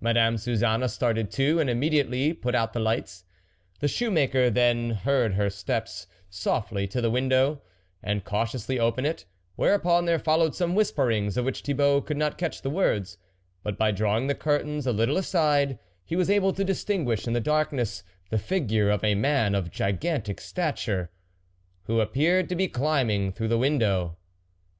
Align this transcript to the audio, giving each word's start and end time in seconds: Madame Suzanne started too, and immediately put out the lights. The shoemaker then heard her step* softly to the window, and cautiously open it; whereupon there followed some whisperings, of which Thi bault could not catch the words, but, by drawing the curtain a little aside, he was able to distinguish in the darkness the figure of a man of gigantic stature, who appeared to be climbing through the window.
Madame 0.00 0.38
Suzanne 0.38 0.88
started 0.88 1.28
too, 1.28 1.58
and 1.58 1.68
immediately 1.68 2.32
put 2.32 2.54
out 2.54 2.72
the 2.72 2.78
lights. 2.78 3.24
The 3.80 3.88
shoemaker 3.88 4.48
then 4.48 4.90
heard 4.90 5.34
her 5.34 5.50
step* 5.50 5.88
softly 6.30 6.86
to 6.86 7.00
the 7.00 7.10
window, 7.10 7.62
and 8.00 8.22
cautiously 8.22 8.78
open 8.78 9.04
it; 9.04 9.24
whereupon 9.56 10.04
there 10.04 10.20
followed 10.20 10.54
some 10.54 10.76
whisperings, 10.76 11.36
of 11.36 11.44
which 11.44 11.62
Thi 11.62 11.72
bault 11.74 12.06
could 12.06 12.16
not 12.16 12.38
catch 12.38 12.62
the 12.62 12.70
words, 12.70 13.18
but, 13.64 13.76
by 13.76 13.90
drawing 13.90 14.28
the 14.28 14.36
curtain 14.36 14.80
a 14.86 14.92
little 14.92 15.16
aside, 15.16 15.80
he 16.04 16.14
was 16.14 16.30
able 16.30 16.52
to 16.52 16.62
distinguish 16.62 17.26
in 17.26 17.32
the 17.32 17.40
darkness 17.40 18.04
the 18.30 18.38
figure 18.38 18.88
of 18.88 19.02
a 19.02 19.16
man 19.16 19.56
of 19.56 19.72
gigantic 19.72 20.40
stature, 20.40 21.10
who 21.86 22.00
appeared 22.00 22.48
to 22.50 22.54
be 22.54 22.68
climbing 22.68 23.32
through 23.32 23.48
the 23.48 23.58
window. 23.58 24.16